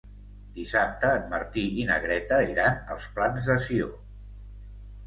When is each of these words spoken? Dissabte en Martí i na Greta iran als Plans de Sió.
Dissabte 0.53 1.11
en 1.17 1.27
Martí 1.33 1.67
i 1.83 1.85
na 1.91 1.99
Greta 2.07 2.41
iran 2.55 2.83
als 2.97 3.07
Plans 3.19 3.53
de 3.53 3.61
Sió. 3.69 3.97